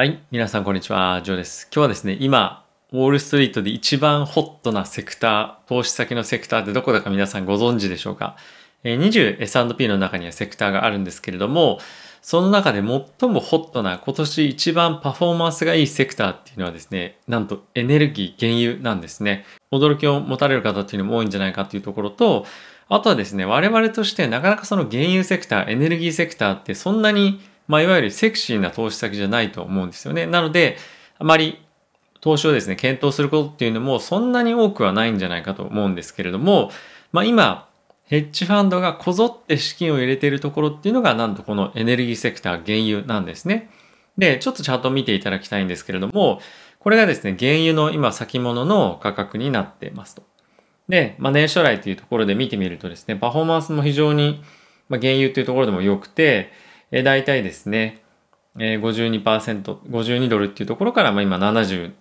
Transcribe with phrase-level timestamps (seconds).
[0.00, 0.18] はい。
[0.30, 1.20] 皆さん、こんにちは。
[1.22, 1.68] ジョーです。
[1.70, 8.38] 今日はですね、今、ウォールストリートで一番ホットなセクター、投資先のセクターってどこだか皆さんご存知でしょうか
[8.82, 11.80] ？20S&P の中にはセクターがあるんですけれども、
[12.22, 19.44] その中で最もホットな今年一番パフォーマンスがいいセクターっていうのはですね、なんとエネルギー、原油なんですね。
[19.70, 22.46] 驚きを持たれる方っていうのも多いんじゃないかっていうところと、
[22.88, 27.38] あとはですね、我々としてなかなかその原油セクター、エネルギーセクターってそんなに、
[27.70, 30.26] まあ、いわゆるセクシーな投資先じゃないと思うんですよね。
[30.26, 30.76] なので、
[31.20, 31.62] あまり
[32.20, 36.72] 投資をですね、検討することっていうのもそんなに多くはないんじゃないかと思うんですけれども、
[37.12, 37.68] まあ今、
[38.06, 43.70] ヘッジファンドがこぞって資金を入れているところっていうのがなんとこのエネルギーセクター、原油なんですね。
[44.18, 46.40] で、ちょっとチャートを見ていただきたいんですけれども、
[46.80, 50.24] これがですね、原油の今先物の価格になっていますと。
[50.88, 54.42] で、まあ、年初来というところで見てみるとですね、パフォーマンスも非常に、
[54.88, 56.50] まあ、原油というところでも良くて、
[56.90, 58.02] えー、大体ですね、
[58.58, 61.92] えー、52%、52ドルっていうところから、まあ、今72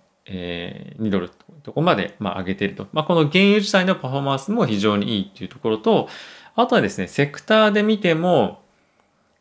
[1.09, 2.87] ドルというところまで、まあ、上げていると。
[2.91, 6.07] まあ、この原油自体のパフォーマンスも非常にいいっていうところと、
[6.55, 8.61] あとはですね、セクターで見ても、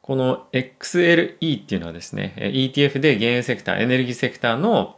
[0.03, 4.97] この XLE っていうのはですね、ETF で原油セクター、エネルギーセクターの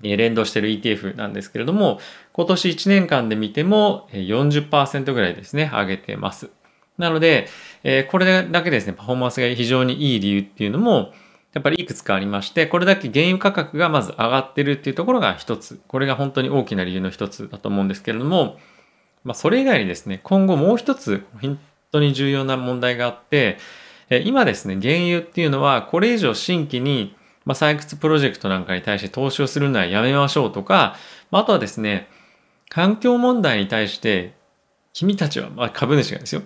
[0.00, 2.00] 連動している ETF なんですけれども、
[2.32, 6.50] 今年1年間で見ても40%ぐらいですね、上げてます。
[6.98, 7.48] なので、
[8.10, 11.12] これだけですね、パフォーマンスが非常にいい理由っていうのも、
[11.52, 15.80] やっぱりいくつかありまして、これだけ原油価格がまず上がってるっていうところが一つ。
[15.88, 18.58] これが本当に大きな理由の一つだと思うんですけれども、
[19.24, 21.58] まあ、それ以外にですね、今後もう一つ本
[21.90, 23.58] 当に重要な問題があって、
[24.24, 30.96] 今ですね、原油っていうのはこれ以上新規にまあ、採掘プロジェクトなんかに対して投資をするのはやめましょうとか、
[31.30, 32.08] あとはですね、
[32.68, 34.34] 環境問題に対して、
[34.92, 36.42] 君たちは、まあ、株主がですよ。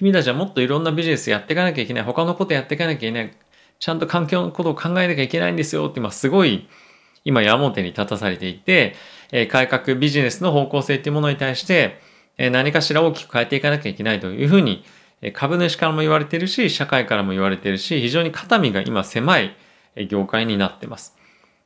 [0.00, 2.04] 君たちはもっといろんなビジネスやっていかなきゃいけない。
[2.04, 3.36] 他のことやっていかなきゃいけない。
[3.78, 6.66] ちゃんと環境のことを考えなきゃいけないんですよって、まあ、すごい、
[7.26, 8.94] 今、矢面に立たされていて、
[9.30, 12.00] え改革ビジネスの方向性っていうものに対して、
[12.38, 14.84] え何かしら大きく変えていかなきゃいけないというふうに、
[15.34, 19.54] 株主からも言われてるし、社会からも言われてるし、非常に肩身が今狭い、
[20.08, 21.14] 業界になってます。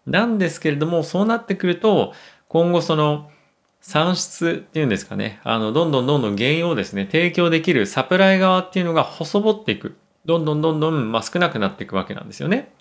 [0.08, 2.14] なんですけれども、そうなってくると、
[2.48, 3.30] 今後その
[3.86, 9.98] 産出っていうんですかね、あの、どんどんどんどん原油をですね、提供できるサプライ側っていうのが細ぼっていく。
[10.24, 12.72] どんどんどんどん、まあ、少なくなっていくわけなんですよね。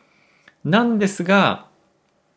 [0.63, 1.67] なんですが、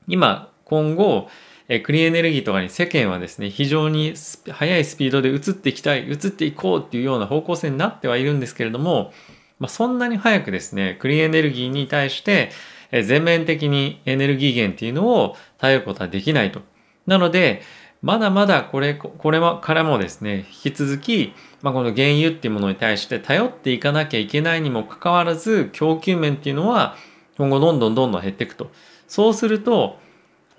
[0.08, 1.28] 今、今後、
[1.68, 4.14] えクリーンエネルギーとかに世間はですね、非常に
[4.50, 9.12] 速いスピードで移っていきたい、移っていこうっていうような方向性になってはいるんですけれども、
[9.60, 12.50] まあ、そんなに早くですね、クリーンエネルギーに対して、
[12.90, 16.62] 全面的にエネルギー源っていうのを頼ることはできないと。
[17.06, 17.62] なので、
[18.06, 26.94] まだまだこれ、これからもですね、引き続き、まあ、この原油っていうものに対して頼っていかなきゃいけないにもかかわらず、供給面っていうのは
[27.36, 28.70] 今後どんどんどんどん減っていくと。
[29.08, 29.98] そうすると、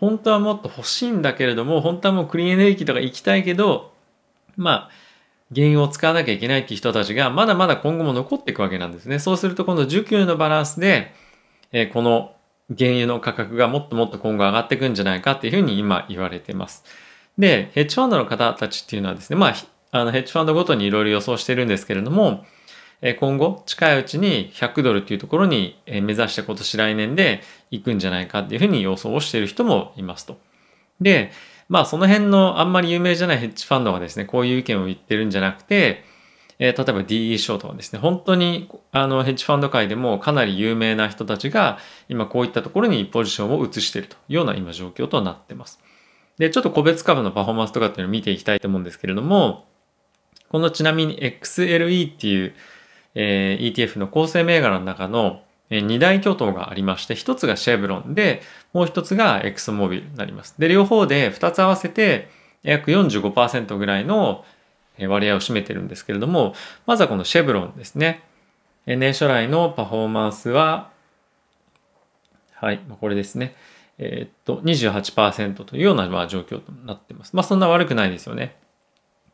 [0.02, 3.94] 本当はもっと欲しいんだけれども、本当はもうクリーンエネルギーとか行きたいけど、
[4.58, 4.90] まあ、
[5.56, 9.20] 原油を使わなきゃいけないっていう人たちがまだまだ今後も残っていくわけなんですね。
[9.20, 11.14] そうすると、この需給のバランスで、
[11.72, 12.34] えこの
[12.78, 16.84] 原油の価格がもっともっと今後上がっていくんじゃないかっていうふうに今言われてます。
[17.38, 19.56] で、ヘッジファンドの方たちっていうのはですね、まあ、
[19.92, 22.46] あのヘッジファンドごとにいろいろ予想してるんですけれども、
[23.20, 30.40] 今後近いうちに100ドルっていうところに目指して今年来年で行くんじゃないかっていうふうに予想をしている人もいますと。
[31.00, 31.32] で、
[31.70, 36.04] まあその辺のあんまり有名じゃないヘッジファンドがですね、こういう意見を言ってるんじゃなくて、
[36.60, 41.78] え、例えば DE ショートはですね、本当にあのヘッジファンド界でもかなり有名な人たちが
[42.10, 45.80] 今こういったところにポジションを移しているというような今状況となっています。
[46.38, 49.66] で、ちょっと個別株のパフォーマンスとかっていうのを見ていきたいと思うんですけれども、
[50.50, 52.54] このちなみに XLE っていう、
[53.16, 58.42] えー、ETF の構成銘柄の中の2大巨頭がありまして、1つがシェブロンで、
[58.74, 60.56] もう1つがエクソモビルになります。
[60.58, 62.30] で、両方で2つ合わせて
[62.64, 64.46] 約45%ぐらいの
[65.00, 66.54] 割合を占めてるんですけれども、
[66.86, 68.24] まずはこのシェブロンですね。
[68.86, 70.92] 年初来のパフォーマンスは、
[72.54, 73.56] はい、これですね。
[74.00, 77.36] えー、っと、28%というようなまあ状況となっています。
[77.36, 78.56] まあそんな悪くないですよね。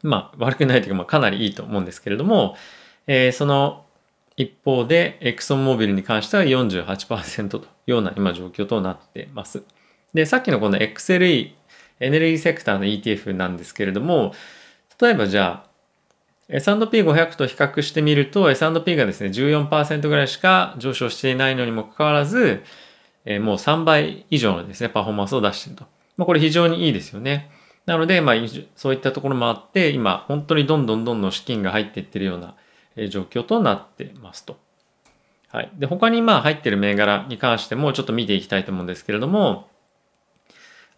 [0.01, 2.56] まあ悪くないというか、まあかなりいいと思うんですけれども、
[3.07, 3.86] えー、その
[4.36, 9.63] 一方で、エクソンモービルに関しては48%というような今状況となっています。
[10.13, 11.54] で、さっきのこの XLE、
[12.00, 14.33] エネルギーセクターの ETF なんですけれども、
[15.00, 15.74] 例えばじゃあ、
[16.50, 22.63] S&P500 と比較してみると S&P がですね14%ぐらいしか上昇していないのにもかかわらず、
[23.25, 25.86] えー、もう3倍以上のですねパフォーマンスを出してると。
[26.18, 27.50] まあ、これ非常にいいですよね。
[27.86, 28.36] なので、まあ、
[28.75, 32.56] そういったところもあって今本当にどんどんどんどん資金が入っていってるような
[33.10, 34.58] 状況となってますと。
[35.50, 35.72] はい。
[35.78, 39.68] で、他にまあ入ってる銘柄に関してもちょっと見ていきたいと思うんですけれども、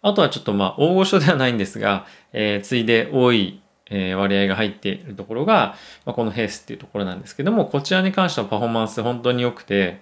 [0.02, 10.00] あとはちょっとまあ大御所ではないんですが、えー、ついで多い、え、割合が入っているところが、まあ、このヘースっていうところなんですけども、こちらに関してはパフォーマンス本当に良くて、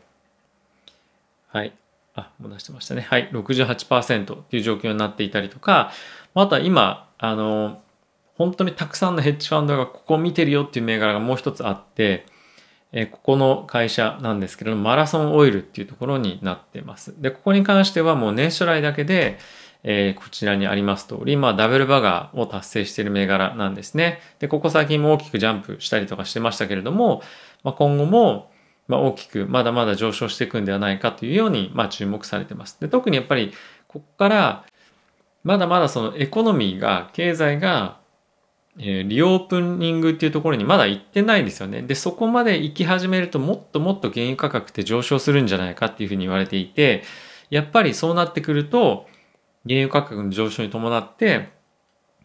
[1.49, 1.73] はい。
[2.15, 3.03] あ、もう出してましたね。
[3.03, 3.29] はい。
[3.33, 5.93] 68%っていう状況になっていたりとか、
[6.35, 7.83] あとは今、あの、
[8.37, 12.27] 本当にたくさんのヘッジファンドがここを見てるよっていう銘柄がもう一つあって、
[12.93, 17.21] えここの会社なんですけれども、マラソンオイルっていうところになってます。
[17.21, 19.39] で、ここに関してはもう年初来だけで、
[19.83, 24.21] えー、こちらにあります通り、まダブルバガーを達成している銘柄なんですね。
[24.39, 27.23] で、ここ最近も大きくジャンプしたりとかしてましたけれども、
[27.65, 28.51] まあ、今後も、
[28.87, 32.79] まあ、大きくまだまだ上昇していくんではないかというように、まあ、注目されてます。
[32.81, 33.53] で、特にやっぱり、
[33.89, 34.65] ここから、
[35.43, 37.99] まだまだそのエコノミーが、経済が、
[38.79, 41.83] えー、リオープニングっていうところにまだ行ってないですよね。
[41.83, 47.05] で、そこまで行き始めるともっともっと原油価格って上昇するんじゃないかっていうふうに言われていて、
[47.51, 49.07] やっぱりそうなってくると、
[49.67, 51.51] 原油価格の上昇に伴って、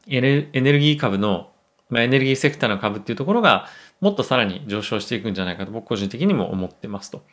[0.07, 1.51] エネルギー株の、
[1.89, 3.67] まあ、エネルギーセクターの株っていうところが
[4.01, 7.23] もっとさらに上昇していくんじゃないかと僕個人的にも思ってますと。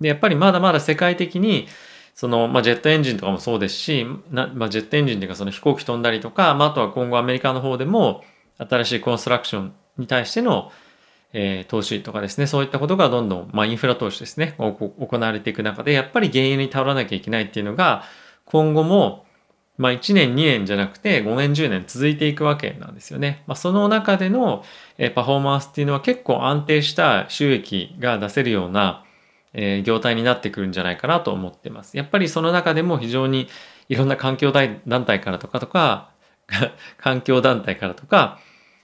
[0.00, 1.66] で、やっぱりまだまだ世界的に
[2.14, 8.22] その、まあ、ジェットエンジンとかもそうですし、なまあ、ジェットエンジンっていうかその飛行機飛んだりとか、まあ、あとは今後アメリカの方でも
[8.58, 10.70] 新しいコンストラクションに対しての、
[11.32, 18.04] えー、投資とかですね、そういったことがどんどん、まあ、インフラ投資ですね、行われていく中で、やっぱり原油に頼らなきゃいけないっていうのが、
[18.44, 19.23] 今後も
[19.76, 23.42] まあ1年2年じゃなくて5年10年続いていくわけなんですよね。
[23.46, 24.64] まあ、その中での
[25.14, 29.04] パフォーマンスっていうのは結構安定した収益が出せるような
[29.84, 31.96] 業態になってくるんじゃないかなと思ってます。
[31.96, 33.48] やっぱりその中でも非常に
[33.88, 36.10] いろんな環境団体からとかとか
[36.98, 38.38] 環境団体からとか、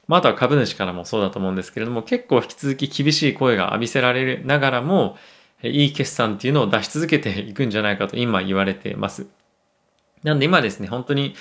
[0.08, 5.16] まあ、あとは株主からもそうだと思うんですけれども結構引き続き厳しい声が浴びせられながらも
[5.62, 9.26] いい決算っていうのを出し続けていくんじゃないかと今言われています。
[10.22, 11.34] なんで今ですね、本当に、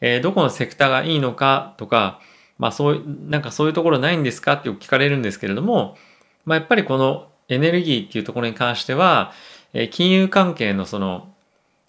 [0.00, 2.20] えー、どこのセクターがいいのかとか、
[2.58, 5.96] まあそういう、なんかそういうところないんですかってよく聞かれるんですけれども、
[6.44, 9.32] まあやっぱりこのエネルギーっていうところに関しては、
[9.72, 11.28] えー、金融関係のその、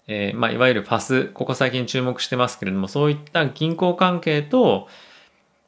[0.06, 4.88] えー、まあいわゆるファス、ここ最近注目してますけれども、そういった銀行関係と、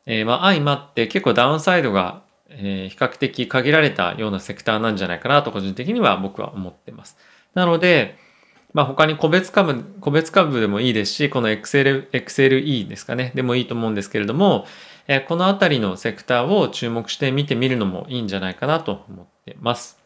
[0.07, 7.17] えー、まあ相まって結構ダウンサイドが、えー、比較的限られたようなセクターなんじゃないかなと個人的には僕は思ってます。
[7.55, 8.19] なので、
[8.77, 14.67] まあ他に個別株、個別株でもいいですし、この XL、XLE ですかね、でもいいと思うんですけれども、
[15.09, 19.99] えこのあたりのセクターを注目して見てみるのもいいんじゃないかなと思ってます。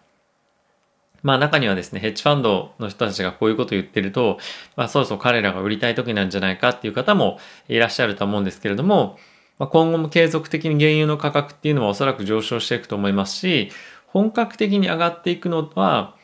[1.25, 4.39] まあ中にはですね、ヘッジファンドの人たちがこういうことを言ってると、
[4.77, 9.19] まあそろそろ彼らが売りたい時なんじゃないかっていう方もいらっしゃると思うんですけれども、
[9.59, 13.73] まあ、今後も継続的に原油の価格っていうのはおそらく上昇していくと思いますし、
[14.07, 16.15] 本格的に上がっていくのは、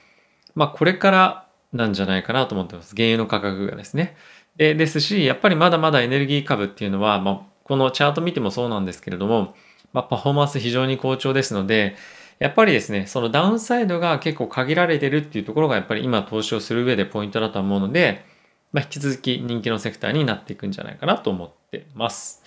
[0.55, 2.95] まあこれからなんじゃないかなと思ってます。
[2.95, 4.17] 原油の価格がですね。
[4.57, 9.55] でですし、やっぱりまだまだエネルギー株っていうのは、まあ、このチャート見てもそうなんですけれども、
[9.93, 11.97] まあ、パフォーマンス非常に好調ですので、
[12.39, 18.25] やっぱりですね、そのダウンサイドが結構限られてるっていうところがやっぱり今投資をする上でポイントだと思うので、
[18.73, 22.43] まあ、引き続き人気のセクターになっていくんじゃないかなと思ってます。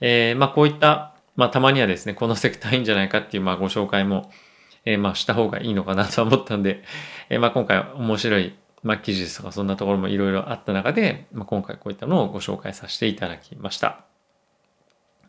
[0.00, 4.30] えー、まあこういった、まあたまにはですね、このセクターいいんじゃないかっていうまあご紹介も
[4.84, 6.82] えー、まあした方がいいのかなと思ったんで、
[7.30, 14.04] えー、まあ今回面白い、まあ、記事ですとかそんなところもいろいろあった中で、まあ、今回こういったのをご紹介させていただきました。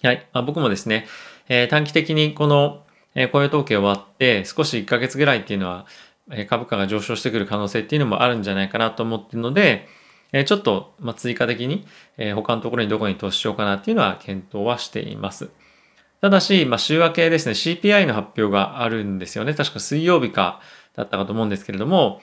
[0.04, 0.28] はい。
[0.34, 1.08] まあ、僕もですね、
[1.48, 2.84] えー、短期的にこの、
[3.18, 5.86] え雇用統計終わって少し1ヶ月ぐらいっていうのは、
[6.30, 9.88] え株価が上昇してくる可能性っていうのもあるんじゃないかなと思ってるので、
[10.34, 15.50] えちょっと、ま追加的に、え他のところにどこに投資しようかなっていうのは検討はしています。
[16.22, 19.54] ただし、まあ、週明けですね、CPI の発表があるんですよね。
[19.54, 20.62] 確か水曜日か
[20.96, 22.22] だったかと思うんですけれども、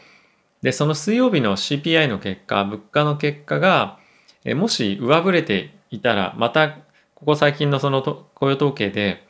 [0.63, 3.99] で、その水曜日の CPI の結果、物価の結果が、
[4.45, 6.71] えもし上振れていたら、また、
[7.15, 8.03] ここ最近のその
[8.35, 9.27] 雇用統計で、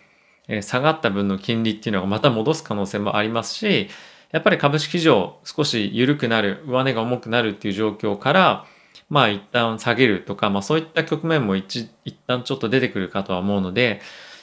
[0.49, 3.88] え下がった分の金利っていうのが また戻す可能性もありますし、
[4.31, 8.66] やっぱり株式市場少し緩くなる、上値が重くなるっていう状況から、
[9.09, 11.90] まあ一旦下げるとか、まあそういった局面も一
[12.26, 14.00] 旦ちょっと出てくるかとは思うので、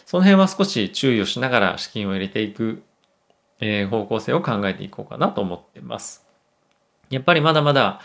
[0.09, 2.81] その辺は少し注意をしながら資金を入れていく、
[3.59, 6.25] え方向性を考えていこうかなと思っています。
[7.11, 8.01] やっぱりまだまだ、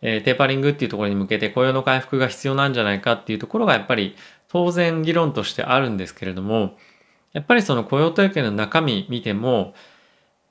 [0.00, 4.16] え、テーパリングっていうところに向けて雇用の回復が必要なんじゃないかっていうところがやっぱり
[4.48, 6.78] 当然議論としてあるんですけれども、
[7.34, 9.74] やっぱりその雇用統計の中身見ても、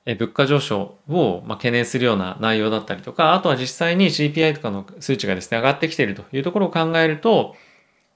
[0.06, 7.56] え物価上昇を、ま懸念するような内容だったりとか、あとは実際に CPI とかの数値がですね、上がってきているというところを考えると、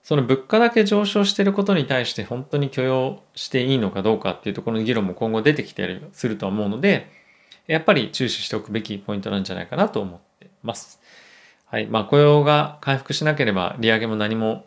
[0.06, 7.10] その物価だけ上昇していることに対して本当に許容していいのかどうかっていうところの議論も今後出てきたりすると思うので、
[7.66, 11.00] やっぱり注視しておくべきポイントなんじゃないかなと思ってます。
[11.64, 11.88] はい。
[11.88, 14.64] まあ雇用が回復しなければ利上げも何も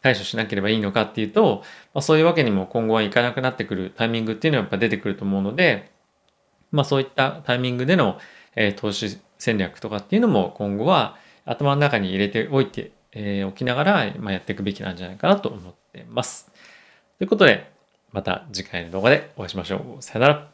[0.00, 1.62] 対処しなければいいのかっていうと、
[1.92, 5.92] まあ、そういうわけにも今後はいかなくなってくるタイミングっていうのはやっぱ出てくると思うので、
[6.70, 8.16] まあそういったタイミングでの、
[8.56, 16.50] えー、投資戦略とかっていうのも今後は頭の中に入れておいて、えー、置きながら、まあ、やっていくべきなんじゃないかなと思ってます。
[17.18, 17.70] ということで、
[18.12, 20.02] また次回の動画でお会いしましょう。
[20.02, 20.51] さよなら。